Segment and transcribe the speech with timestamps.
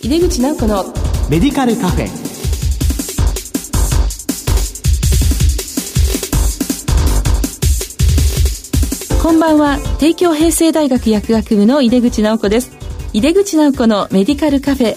[0.00, 0.84] 井出口直子の
[1.28, 2.08] メディカルカフェ。
[9.20, 9.78] こんばんは。
[9.98, 12.70] 帝京平成大学薬学部の井出口直子です。
[13.12, 14.96] 井出口直子のメディカルカフェ。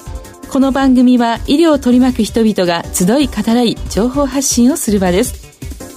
[0.52, 5.34] この番組は医療を取り巻く人々が集い語らい情報発信をする場です。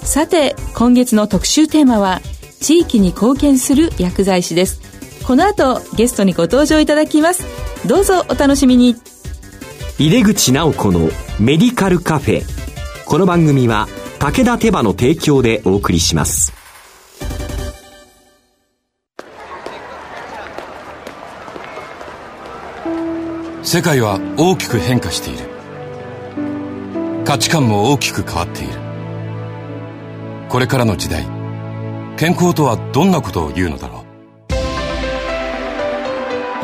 [0.03, 2.23] さて今月の特集テーマは
[2.59, 4.81] 地域に貢献する薬剤師です
[5.27, 7.47] この後ゲストにご登場いただきます。
[7.87, 8.95] どうぞお楽しみに。
[9.99, 11.09] 井出口直子の
[11.41, 12.43] メディカルカフェ。
[13.07, 16.53] この番組は武田手羽の提供でお送りします。
[23.63, 25.49] 世界は大きく変化している。
[27.25, 28.73] 価値観も大きく変わっている。
[30.51, 31.27] これからの時代
[32.17, 33.94] 健康とはどんなことを言うのだろう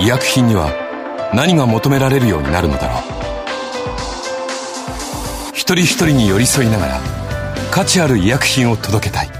[0.00, 0.72] 医薬品には
[1.34, 3.02] 何が求められるようになるのだろう。
[5.52, 7.00] 一人一人に寄り添いながら
[7.70, 9.30] 価値ある医薬品を届けたい。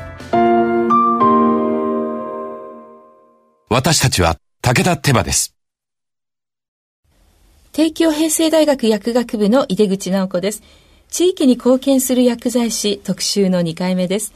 [3.71, 5.55] 私たちは武田手羽です。
[7.73, 10.63] 帝京平成大学薬学部の井出口直子です。
[11.09, 14.35] 地域に貢献する薬剤師特集の2回目です。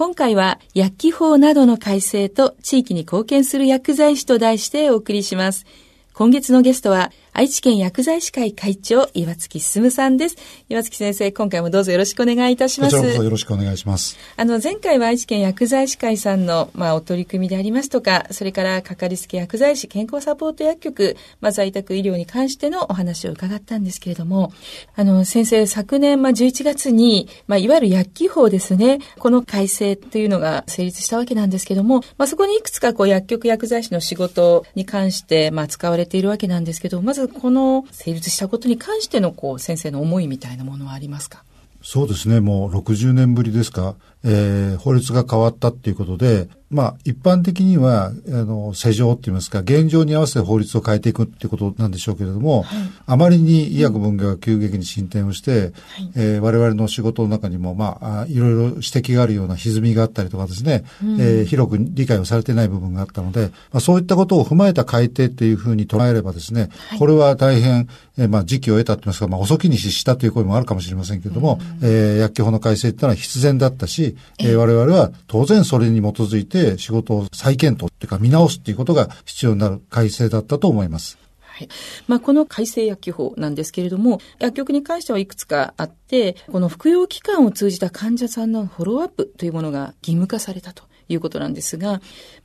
[0.00, 5.66] 今回は薬機法などの改正と地域に貢献する薬剤師と題してお送りします。
[6.14, 10.36] 今月のゲストは愛知県薬剤師会会長、岩月進さんです。
[10.68, 12.96] 岩月先生、今回もどうぞよろしくお願いいたします。
[12.96, 14.16] こちらこそよろしくお願いします。
[14.36, 24.52] あの、前回は愛知県薬剤師会さんの、まあ、お取り組みでありますとか、それからかかりつけ薬剤師健康サポート薬局、まあ、在宅医療に関してのお話を伺ったんですけれども、
[24.96, 41.44] あの、先生、昨年、まあ、11月に、まあ、いわゆる薬機法ですね、この改正というのが成立したわけなんですけども、まあ、そこにいくつかこう薬局薬剤師の仕事に関して、まあ、使われているわけなんですけど、まずこの成立したことに関してのこう先生の思いみたいなものはありますか？
[41.82, 55.70] そうですね、もう60年ぶりですか、えー、法律が変わったっていうことで、まあ、一般的には、あの、世情って言いますか、現状に合わせて法律を変えていくっていうことなんでしょうけれども、はい、あまりに医薬文化が急激に進展をして、はい、
[56.14, 81.18] えー、我々の仕事の中にも、まあ、いろいろ指摘があるような歪みがあったりとかですね、うん、えー、広く理解をされてない部分があったので、まあ、そういったことを踏まえた改定っていうふうに捉えればですね、はい、これは大変、えー、まあ、時期を得たと言いますか、まあ、遅きに失したという声もあるかもしれませんけれども、うん、えー、薬機法の改正っていうのは必然だったし、えー、我々は当然それに基づいて仕事を再検討っていうか見直すっていうことが必要になる改正だったと思います。
[81.40, 81.68] はい。
[82.06, 90.84] まあ、この改正薬機法なんですけれども、薬局に関してはいくつかあって、この服用期間を通じた患者さんのフォローアップというものが義務化されたと。
[91.12, 91.94] いうことなんですが、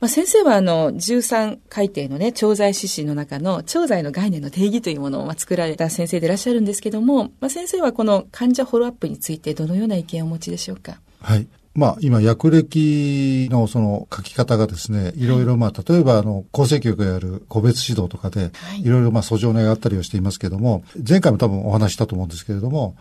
[0.00, 10.98] まあ、先生はあの13改定のね調剤指針の中の調剤の概念の定義というものをまあ作られた先生でいらっしゃるんですけども、まあ、先生はこの患者フォローアップについてどのような意見をお持ちでしょうか？
[11.20, 11.46] はい。
[11.76, 15.26] まあ、今、薬歴のその書き方がですね、い。
[15.26, 18.50] ろいろまあ、例えばあの、厚生局がやる個別指導とかで、
[18.82, 18.88] い。
[18.88, 22.96] ろいろまあ、訴状があったりをしていますけれども、前回も多分お話したと思うんですけれども、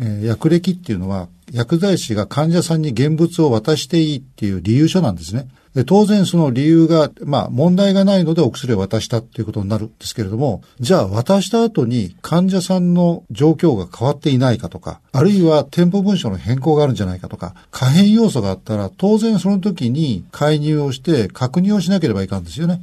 [0.00, 5.48] え、薬歴っていうのは、薬剤師が患者さんに現物を渡していいっていう理由書なんですね。
[5.76, 22.80] で当然その理由が、まあ問題がないのでお薬を渡したっていうことになるんですけれども、じゃあ渡した後に患者さんの状況が変わっていないかとか、あるいは店舗文書の変更があるんじゃないかとか、可変要素があったら当然その時に介入をして確認をしなければいかんですよね。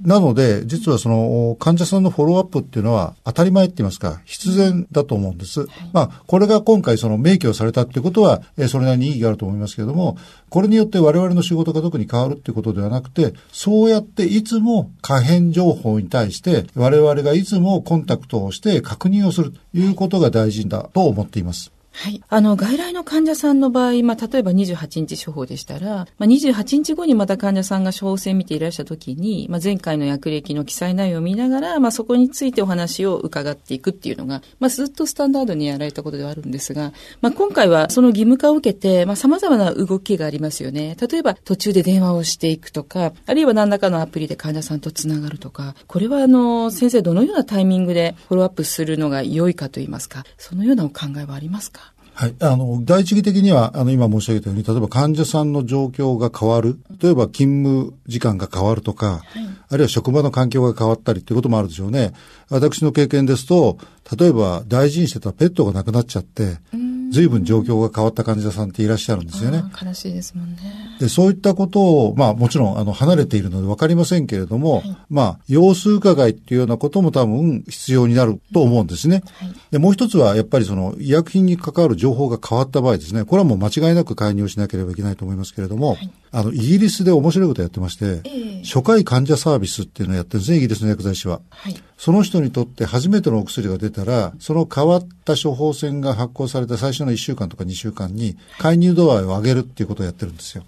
[0.00, 5.66] なので、実はその患者さんのフォローアップっていうのは当たり前って言いますか、必然だと思うんです。
[5.92, 10.16] まあ、これが今回その明記をされたっていうことは、えそれなりに意義があると思いますけれども、
[10.48, 21.75] これによって我々の仕事が特に変わるっていうことではなくて、そうやっていつも可変情報に対して我々がいつもコンタクトをして確認をするということが大事だと思っています。
[21.98, 22.22] はい。
[22.28, 36.92] あの、外来の患者さんの場合、まあ、例えば28日処方でしたら、まあ、28日後にまた患者さんが処方箋見ていらしゃった時に、まあ、前回の薬歴の記載内容を見ながら、まあ、そこについてお話を伺っていくっていうのが、まあ、ずっとスタンダードにやられたことではあるんですが、
[37.22, 40.98] まあ、今回はその義務化を受けて、まあ、様々な動きがありますよね。
[41.00, 51.85] 例えば、途中で電話をしていくとか、あるいは何らかのアプリで患者さんとつながるとか、これはあの、先生どのようなタイミングでフォローアップするのが良いかといいますか、そのようなお考えはありますか？
[52.18, 52.34] はい。
[52.40, 56.78] あの、第一義的には、あの、今申し上げたように、例えば患者さんの状況が変わる。
[56.98, 62.14] 例えば勤務時間が変わるとか、はい、あるいは職場の環境が変わったりっていうこともあるでしょうね。
[62.48, 63.76] 私の経験ですと、
[64.18, 66.56] 例えば大事にしてたペットが亡くなっちゃって、
[67.10, 69.62] 随分状況が変わった患者さんっていらっしゃるんですよね。
[69.84, 70.58] 悲しいですもんね。
[70.98, 79.22] で、そういったことを、まあもちろん、あの、離れているので分かりませんけれども、はい、まあ、様子伺いっていうようなことも多分必要になると思うんですね。
[79.38, 91.40] はい、で、もう一つは、やっぱりその、医薬品に関わる情報が変わった場合ですね、これはもう間違いなく介入しなければいけないと思いますけれども、はい、あの、イギリスで面白いことやってまして、えー、初回患者サービスっていうのをやってるんですね、イギリスの薬剤師は。
[91.50, 100.64] はい、その人にとって初めてのお薬が出たら、その変わった処方箋が発行された最初の1週間とか2週間に、介入度合いを上げるっていうことをやってるんですよ。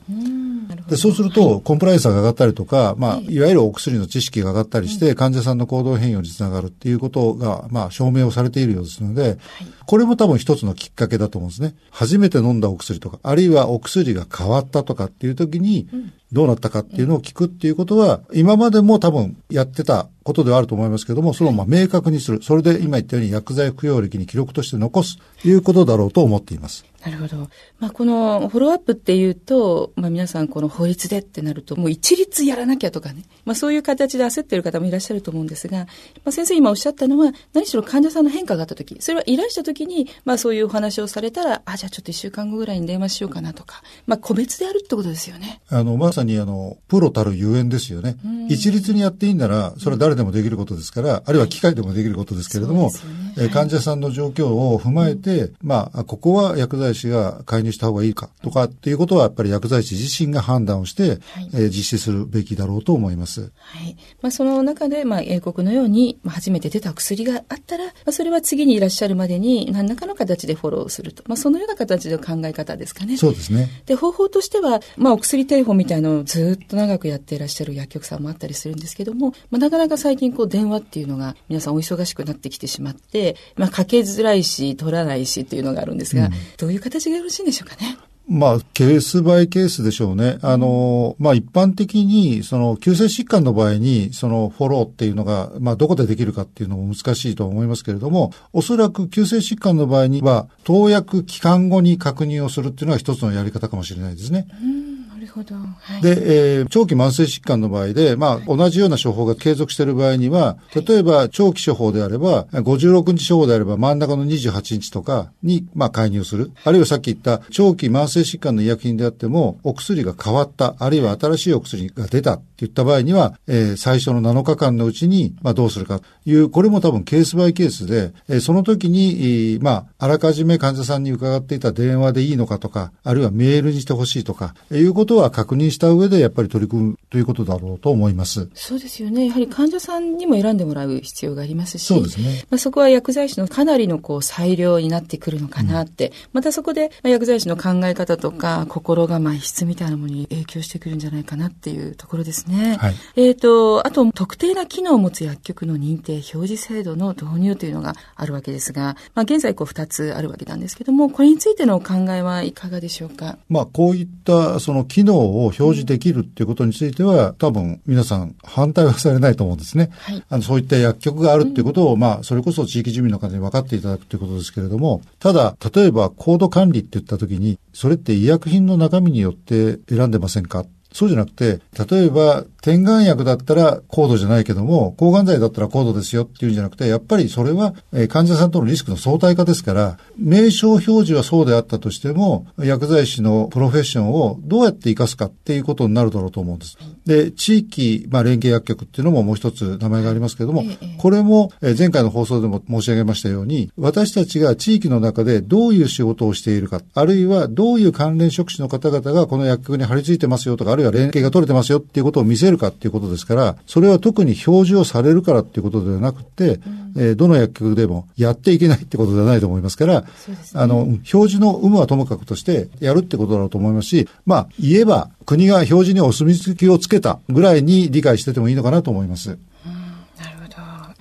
[0.89, 3.39] でそうすると、コンプライアンスが上がったりとか、まあ、い。
[3.41, 9.39] わゆるお薬の知識が上がったりして、患者さんの行動変容につながるっていうことが、まあ、証明をされているようですので、
[9.87, 11.75] これも多分一つのきっかけだと思うんですね。
[11.91, 15.89] 初めて飲んだお薬とか、あるいはお薬が変わったとかっていう時に、
[16.33, 22.43] どうなったかっていうのを聞くっていうことは、今までも多分やってたことではあると思いますけども、それをまあ明確にする。
[22.43, 26.85] それで今言ったように薬剤服用歴に記録として残すということだろうと思っています。
[27.05, 27.49] なるほど。
[27.79, 35.87] まあ、このフォローアップっていうと、まあ、皆さんこの法律でってなると、もう一律やらなきゃとかね、まあ、そういう形で焦っている方もいらっしゃると思うんですが、ま
[36.27, 45.61] あ、先生今おっしゃったのは、何しろ患者さんの変化があった時、それはいらした時に、まあ、そういうお話をされたら、あ、じゃあちょっと一週間後ぐらいに電話しようかなとか、まあ、個別であるってことですよね。
[45.69, 48.17] あの、まさにあの、プロたるゆえんですよね。
[48.49, 52.91] 一律にやっていいんなら、それは誰でもできることですから、あるいは機械でもできることですけれども、
[53.37, 61.19] はい、患者さんの状況を踏まえて、まあ、ここは薬剤師が介入にした方がいいかとかっていうことはやっぱり薬剤師自身が判断をして、はい、
[61.55, 63.43] えー、実施するべきだろうと思います。
[63.43, 63.97] はい。
[64.21, 71.23] まあ、その中で、まあ、英国のように、まあ、初めて出た薬があったら、まあ、それは次にいらっしゃるまでに何らかの形でフォローすると。
[71.27, 73.17] まあ、そのような形の考え方ですかね。
[73.17, 73.69] そうですね。
[73.87, 87.97] で、方法としては、まあ、お薬テレフォンみたいのをずっと長くやっていらっしゃる薬局さんもあったりするんですけども、まあ、なかなか最近こう電話っていうのが皆さんお忙しくなってきてしまって、まあ、かけづらいし、取らないしっていうのがあるんですが、うん、どういう形がよろしいんでしょうかね？
[88.31, 90.37] まあ、ケースバイケースでしょうね。
[90.43, 104.47] あの、まあ、一般的に、その、急性疾患の場合に、その、フォローっていうのが、まあ、どこでできるかっていうのも難しいと思いますけれども、おそらく急性疾患の場合には、投薬期間後に確認をするっていうのは一つのやり方かもしれないですね。
[104.63, 104.98] うん
[105.39, 105.55] ほど。
[105.55, 116.53] はい、で、えー、長期慢性疾患の場合で、まあ、同じような処方が継続している場合には、例えば長期処方であれば、56日処方であれば真ん中の28日とかに、まあ、介入する。
[116.65, 126.01] あるいはさっき言った長期慢性疾患の医薬品であっても、お薬が変わった、あるいは新しいお薬が出たって言った場合には、えー、最初の7日間のうちに、まあ、どうするか。
[126.01, 138.49] という、これも多分ケースバイケースで、えー、その時に、まあ、あらかじめ患者さんに伺っていた電話でいいのかとか、あるいはメールにしてほしいとか、いうことは確認した上でやっぱり取り組むということだろうと思います。
[138.55, 139.27] そうですよね。
[139.27, 142.45] やはり患者さんにも選んでもらう必要がありますし、そうですね。
[142.51, 152.77] まあ、そこは薬剤師のかなりのこう裁量になってくるのかなって、うん、またそこで薬剤師の考え方とか心構え、質みたいなものに影響してくるんじゃないかなっていうところですね。
[152.81, 163.39] はい、えっ、ー、と、あと特定な機能を持つ薬局の認定表示制度の導入というのがあるわけですが、まあ、現在こう2つあるわけなんですけども、これについてのお考えはいかがでしょうか？
[163.49, 169.91] まあ、こういったその機能を表示できるっていうことについては、多分皆さん反対はされないと思うんですね。
[170.01, 180.65] はい、あのそういった薬局があるっていうことを、うん、まあ、それこそ地域住民の方に分かっていただくということですけれども、ただ、例えば、コード管理って言ったときに、それって医薬品の中身によって選んでませんか？
[180.91, 181.61] そうじゃなくて、
[181.91, 196.77] 例えば、点眼薬だったら高度じゃないけども、抗がん剤だったら高度ですよっていうんじゃなくて、やっぱりそれは、え患者さんとのリスクの相対化ですから、名称表示はそうであったとしても、薬剤師のプロフェッションをどうやって活かすかっていうことになるだろうと思うんです。
[197.07, 200.65] で、地域、まあ、連携薬局っていうのももう一つ名前がありますけれども、
[200.99, 220.09] これも、え前回の放送でも申し上げましたように、私たちが地域の中でどういう仕事をしているか、あるいはどういう関連職種の方々がこの薬局に張り付いてますよとか、あるいは連携が取れてますよっていうことを見せるかっていうことですから、それは特に表示をされるからっていうことではなくて、うん、えー、どの薬局でもやっていけないってことではないと思いますから、ね、
[220.55, 229.39] あの、表示の有無はともかくとしてやるってことだろうと思いますし、まあ、言えば国が表示にお墨付きをつけたぐらいに理解しててもいいのかなと思います。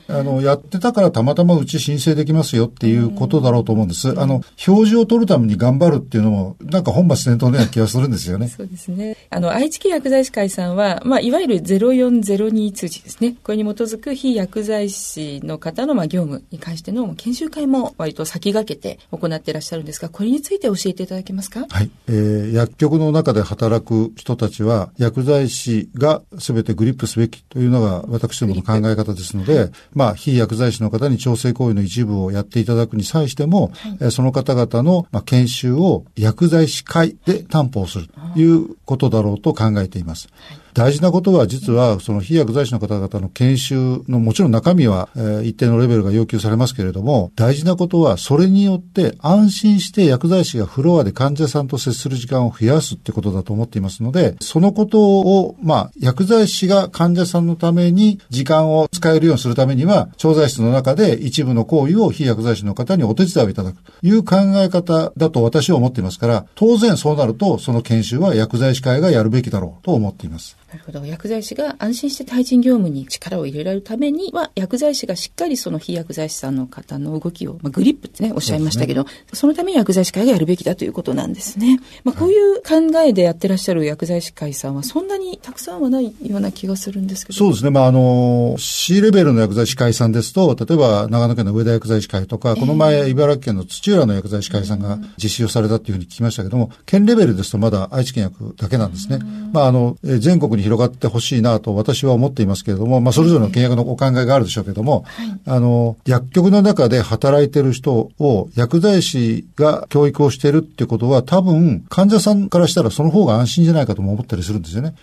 [0.09, 4.09] あの、やってたからたまたまうち申請できますよっていうことだろうと思うんです。
[4.19, 4.35] あの、
[4.67, 8.47] 表示を取るために頑張るっていうのも、なんか本末転倒のような気がするんですよね。
[8.55, 9.17] そうですね。
[9.29, 13.35] あの、愛知県薬剤師会さんは、まあ、いわゆる0402通知ですね。
[13.43, 21.65] これに基づく非薬剤師の方の、まあ、業務に関しての研修会も割と先駆けて行っていらっしゃるんですが、これについて教えていただけますか？
[21.69, 21.89] はい。
[22.07, 40.29] えー、薬局の中で働く人たちは、薬剤師が全てグリップすべきというのが私どもの考え方ですので、まあ、非薬剤師の方に調整行為の一部をやっていただくに際しても、はい、その方々の、まあ、研修を薬剤師会で担保するということだろうと考えています。
[40.49, 70.55] はい大事なことは実はその非薬剤師の方々の研修のもちろん中身は、え、一定のレベルが要求されますけれども大事なことはそれによって安心して薬剤師がフロアで患者さんと接する時間を増やすってことだと思っていますのでそのことをまあ薬剤師が患者さんのために時間を使えるようにするためには調剤室の中で一部の行為を非薬剤師の方にお手伝いをいただくという考え方だと私は思っていますから当然そうなるとその研修は薬剤師会がやるべきだろうと思っています。
[70.71, 71.05] なるほど。
[71.05, 81.79] 薬剤師が安心して対人業務に力を入れられるためには、薬剤師がしっかりその非薬剤師さんの方の動きを、まあ、グリップってね、おっしゃいましたけど、そ、ね,、のために薬剤師会がやるべきだということなんですね。
[82.03, 87.38] まあ、こういう考えでやってらっしゃる薬剤師会さんは、そんなにたくさんはないような気がするんですけど。
[87.38, 87.69] そうですね。
[87.69, 99.19] まあ、あの、C レベルの薬剤師会さんですと、例えば長野県の上田薬剤師会とか、この前、茨城県の土浦の薬剤師会さんが実施をされたというふうに聞きましたけども、県レベルですとまだ愛知県薬だけなんですね。
[99.53, 114.95] まあ、あの、全国に広がってほしいなと私は思っていますけれども、まあ、それぞれの契約のお考えがあるでしょうけれども、はい、あの、薬局の中で働いてる人を薬剤師が教育をしているっていうことは、多分、患者さんからしたらその方が安心じゃないかとも思ったりするんですよね。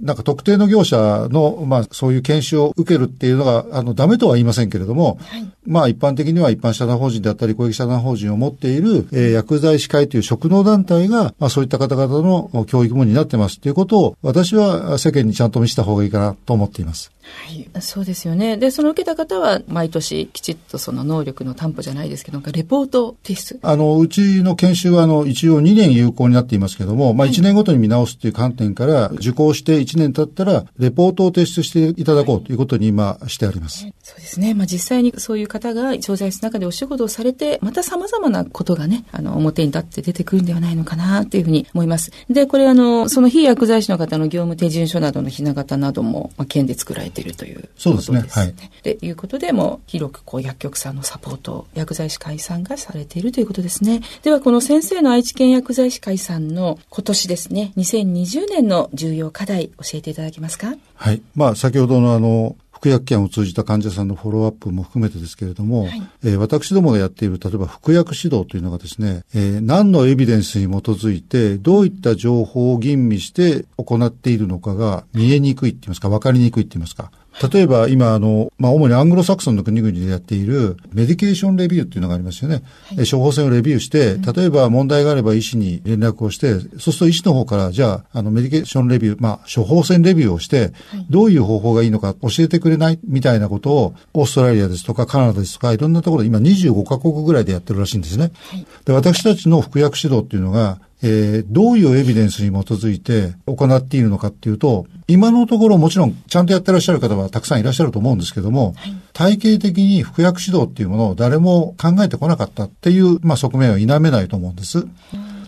[0.00, 17.10] なんか特定の業者の、まあ、そういう研修を受けるっていうのが、あの、ダメとは言いませんけれども、はい、まあ、一般的には一般社団法人であったり、公益社団法人を持っている、えー、薬剤師会という職能団体が、まあ、そういった方々の教育も担ってますっていうことを、私は世間にちゃんと見せた方がいいかなと思っています。
[17.26, 18.56] はい、そうですよね。
[18.56, 23.58] で、その受けた方は毎年きちっとその能力の担保じゃないですけど、レポート提出。
[23.62, 33.84] あの、うちの研修はあの、一応2年有効になっていますけども、まあ1年ごとに見直すっていう観点から、受講して1年経ったら、レポートを提出していただこうということに今してあります。
[33.84, 34.54] はい、そうですね。
[34.54, 42.10] まあ実際にそういう方が調剤室の中でお仕事をされて、また様々なことがね、あの、表に立って出てくるんではないのかなというふうに思います。
[42.30, 47.68] で、これあの、その非薬剤師の方の業務手順書などのひな形なども、まあ、県で作られているという。
[47.76, 48.42] そうそうですね。
[48.42, 48.54] はい。
[48.82, 54.02] でいうことで、も広くこう薬局さんのサポート、薬剤師会さんがされているということですね。
[54.22, 60.74] では、この先生の愛知県薬剤師会さんの今年ですね、2020年の重要課題、教えていただけますか？
[60.94, 61.22] はい。
[61.34, 77.10] まあ、先ほどのあの、服薬券を通じた患者さんのフォローアップも含めてですけれども、はい、えー、私どもがやっている、例えば服薬指導というのがですね、えー、何のエビデンスに基づいて、どういった情報を吟味して行っているのかが見えにくいって言いますか、わかりにくいって言いますか、
[77.42, 82.62] 例えば今あの、まあ、主にアングロサクソンの国々でやっているメディケーションレビューっていうのがありますよね。
[82.96, 90.72] はい、処方箋をレビューして、例えば問題があれば医師に連絡をして、そうすると医師の方から、じゃあ、あの、メディケーションレビュー、まあ、処方箋レビューをして、
[91.10, 98.30] どういう方法がいいのか教えてくれないみたいなことを、オーストラリアですとかカナダですとか、いろんなところで今25カ国ぐらいでやってるらしいんですね。
[98.50, 114.86] はい、で私たちの服薬指導っていうのが、えー、どういうエビデンスに基づいて行っているのかっていうと、今のところもちろんちゃんとやってらっしゃる方はたくさんいらっしゃると思うんですけども、はい、体系的に服薬指導っていうものを誰も考えてこなかったっていう、まあ、側面は否めないと思うんです。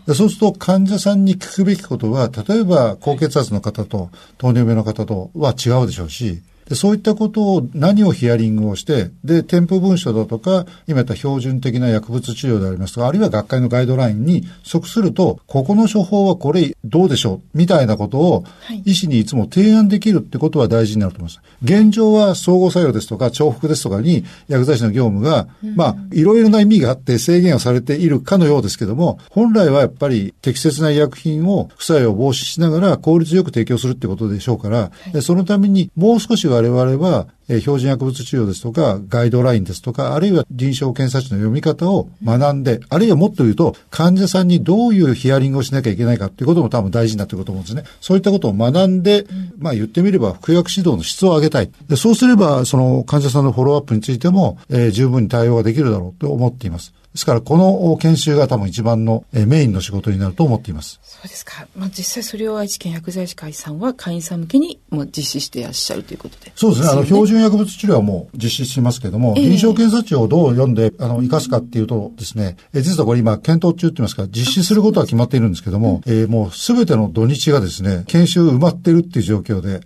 [0.07, 18.45] でそうすると患者さんに聞くべきことは、例えば高血圧の方と糖尿病の方とは違うでしょうし、でそういったことを何をヒアリングをして、で、添付文書だとか、今言った標準的な薬物治療でありますとか、あるいは学会のガイドラインに即すると、ここの処方はこれどうでしょうみたいなことを、
[18.85, 21.41] 医師にいつも提案できるってことは大事になると思います。
[21.63, 47.85] 現状は相互作用ですとか、重複ですとかに薬剤師の業務が、まあ、いろいろな意味があって制限をされているかのようですけども、本来はやっぱり適切な医薬品を副作用を防止しながら効率よく提供するってことでしょうから、はい、そのためにもう少し我々はえ標準薬物治療ですとか、ガイドラインですとか、あるいは臨床検査値の読み方を学んで、あるいはもっと言うと、患者さんにどういうヒアリングをしなきゃいけないかっていうことも多分大事になってくると思うんですね。
[48.01, 49.27] そういったことを学んで、
[49.59, 51.71] まあ言ってみれば、服薬指導の質を上げたい。
[51.89, 56.93] でそうすれば、その患者さんのフォローアップについても、えー、十分に対応ができるだろうと思っています。
[57.13, 61.01] ですから、この研修が多分一番のメインの仕事になると思っています。
[61.03, 61.67] そうですか。
[61.75, 66.53] まあ、実際それを愛知県薬剤師会さんは会員さん向けにも実施していらっしゃるということで。
[66.55, 66.89] そうですね。
[66.91, 79.81] あの、標準薬物治療はもう実施しますけども、えー、臨床検査値をどう読んで、あの、活かすかっていうとですね、え実はこれ今、検討中って言いますか、実施することは決まっているんですけども、うん、えー、もうすべての土日がですね、研修埋まってるっていう状況で、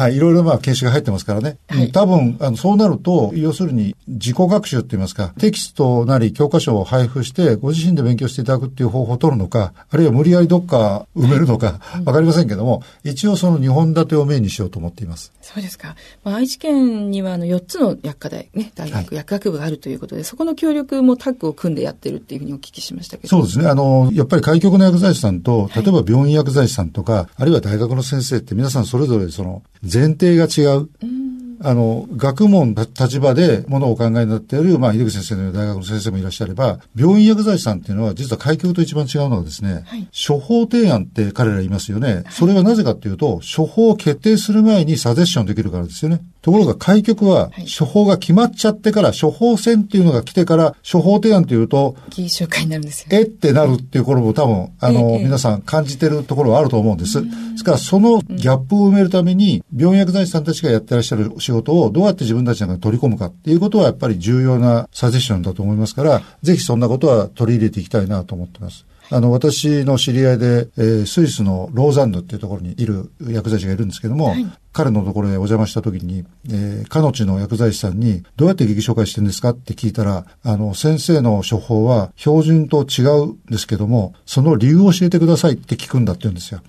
[0.00, 1.58] はい、いろいろまあ研修が入ってますからね。
[1.68, 15.32] はい、多分、あの、そうなると、要するに自己学習って言いますか、テキストなり教科書を配布して、ご自身で勉強していただくっていう方法を取るのか、あるいは無理やりどっか埋めるのか、わかりませんけども、一応その2本立てをメインにしようと思っています。
[15.42, 15.96] そうですか。
[16.24, 23.28] まあ、愛知県にはあの4つの薬科大、ね、大学、はい、薬学部があるということで、そこの協力もタッグを組んでやってるっていうふうにお聞きしましたけど。
[23.28, 23.66] そうですね。
[23.66, 30.88] あの、やっぱり開局の薬剤師さんと、例えば病院薬剤師さんとか、はい、あるいは大学の先生って皆さんそれぞれその前提が違う。
[31.02, 31.29] うん
[31.62, 42.24] あの、学問立場でものをお考えになっている、まあ、井口先生のような大学の先生もいらっしゃれば、病院薬剤師さんっていうのは、実は開業と一番違うのはですね、はい、処方提案って彼ら言いますよね、はい。
[42.30, 46.22] それはなぜかっていうと、処方を決定する前にサジェッションできるからですよね。
[46.42, 53.18] ところが開局は、処方が決まっちゃってから、処方箋っていうのが来てから、処方提案っていうと、議員紹介になるんですよ、ね。
[53.18, 57.20] えってなるっていう頃も多分、あの、ええ、皆さん感じてるところはあると思うんです。
[57.22, 68.86] ですから、そのギャップを埋めるために、病院薬剤師さんたちがやってらっしゃる仕事をどうやって自分たちの中に取り込むかっていうことはやっぱり重要なサジェッションだと思いますから、ぜひそんなことは取り入れていきたいなと思ってます。
[69.12, 86.60] あの、私の知り合いで、えー、スイスのローザンヌっていうところにいる薬剤師がいるんですけども、はい、彼のところへお邪魔した時に、えー、彼女の薬剤師さんに、どうやって劇紹介してるんですかって聞いたら、あの、先生の処方は標準と違うんですけども、その理由を教えてくださいって聞くんだって言うんですよ。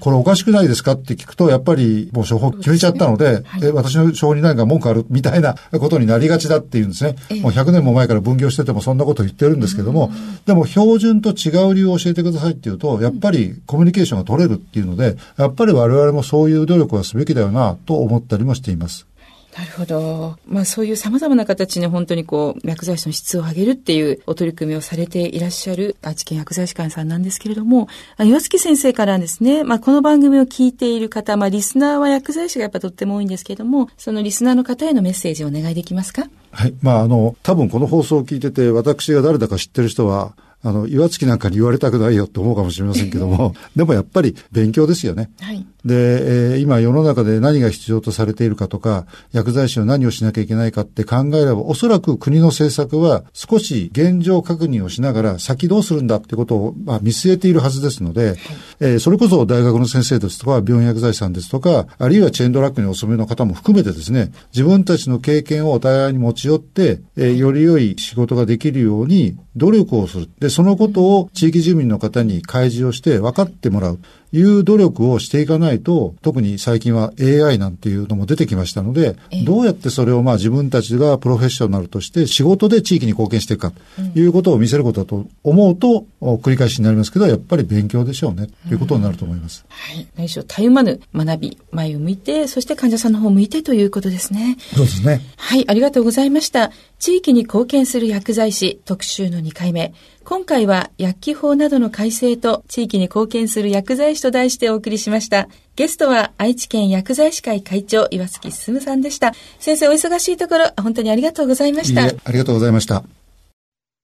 [0.00, 7.14] これおかしくないですかって聞くと、やっぱりもう処方決めちゃったので、はい、え私の処方に何か文句あるみたいなことになりがちだっていうんですね。
[7.40, 10.10] もう100年も前から分業しててもそんなこと言ってるんですけども、
[10.44, 19.06] でも標準と違う理由を教えてくださいっていうと、やっぱりコミュニケーションが取れるっていうので、やっぱり我々もそういう努力はすべきだよなと思ったりもしています。
[19.54, 20.38] なるほど。
[20.46, 27.86] まあそういう様々な形に本当にこう、薬剤師の質を上げるっていうお取り組みをされていらっしゃる愛知県薬剤師会さんなんですけれども、
[28.18, 36.22] 岩月先生からですね、まあこの番組を聞いている方、まあリスナーは薬剤師がやっぱとっても多いんですけれども、そのリスナーの方へのメッセージをお願いできますか？
[36.52, 36.74] はい。
[36.80, 45.30] まああの、多分この放送を聞いてて、私が誰だか知ってる人は、あの、岩月なんかに言われたくないよって思うかもしれませんけども、 でもやっぱり勉強ですよね。
[45.40, 45.66] はい。
[45.84, 58.36] で、えー、今世の中で何が必要とされているかとか、薬剤師は何をしなきゃいけないかって考えれば、おそらく国の政策は少し現状確認をしながら先どうするんだってことを、まあ、見据えているはずですので、はい、
[58.80, 70.28] えー、それこそ大学の先生ですとか、病院薬剤師さんですとか、あるいはチェーンドラッグにお勤めの方も含めてですね、自分たちの経験をお互いに持ち寄って、えー、より良い仕事ができるように努力をする。
[70.38, 73.98] で、そのことを地域住民の方に開示をして分かってもらう。
[74.32, 89.64] いう努力をしていかないと、特に最近は AI なんていうのも出てきましたので、どうやってそれをまあ自分たちがプロフェッショナルとして仕事で地域に貢献していくかということを見せることだと思うと、繰り返しになりますけど、やっぱり勉強でしょうね、ということになると思います。
[89.68, 90.06] はい。
[90.16, 94.56] 何しろ、たゆまぬ学び、前を向いて、そして患者さんの方を向いてということですね。
[94.74, 95.20] そうですね。
[95.36, 96.72] はい、ありがとうございました。
[96.98, 99.92] 地域に貢献する薬剤師特集の2回目。
[100.24, 105.48] 今回は薬機法などの改正と地域に貢献する薬剤師と題してお送りしました。
[105.76, 109.32] ゲストは愛知県薬剤師会会長岩月進さんでした。
[109.58, 112.06] 先生お忙しいところ本当にありがとうございました。
[112.06, 113.04] いいありがとうございました。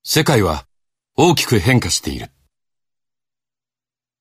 [0.04, 0.66] 世界は
[1.16, 2.30] 大きく変化している。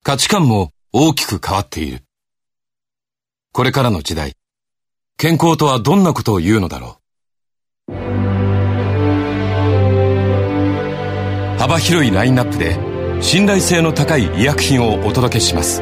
[0.03, 2.03] 価値観も大きく変わっている。
[3.51, 4.33] これからの時代、
[5.17, 6.99] 健康とはどんなことを言うのだろ
[7.89, 7.97] う。
[11.60, 12.87] 幅広いラインナップで
[13.21, 15.82] 信頼性の高い医薬品をお届けします。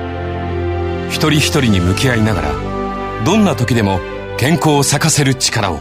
[1.09, 3.99] 一人一人に向き合いながらどんな時でも
[4.37, 5.79] 健康を咲かせる力を。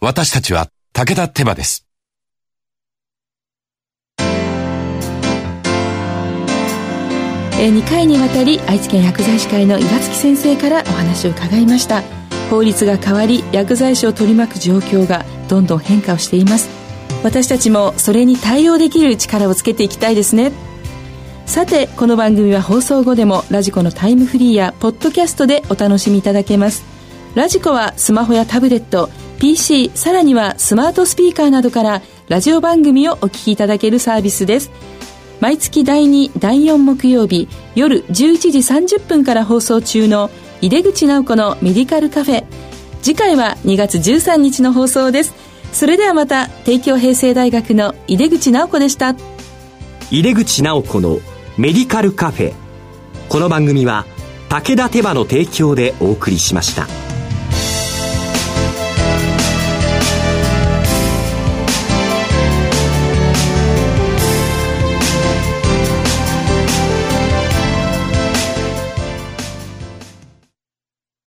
[0.00, 1.86] 私たちは武田手羽です。
[7.56, 12.02] 2回にわたり愛知県薬剤師会の岩月先生からお話を伺いました。
[12.50, 16.83] 法律が変わり薬剤師を取り巻く状況がどんどん変化をしています。
[17.24, 20.52] 私たちもそれに対応できる力をつけていきたいですね。
[21.46, 26.84] さてこの番組は放送後でもラジコのタイムフリーやポッドキャストでお楽しみいただけます。
[27.34, 29.08] ラジコはスマホやタブレット
[29.40, 34.70] PC さらにはスマートスピーカーなどからラジオ番組をお聞きいただけるサービスです。
[35.40, 38.12] 毎月第2第4木曜日夜11
[38.50, 42.44] 時30分から放送中の井出口直子のメディカルカフェ。
[43.02, 45.43] 次回は2月13日の放送です。
[45.74, 49.16] それではまた帝京平成大学の井出口直子でした
[50.10, 51.18] 井出口直子の
[51.58, 52.54] メディカルカフェ
[53.28, 54.06] この番組は
[54.48, 57.03] 武田手羽の提供でお送りしました。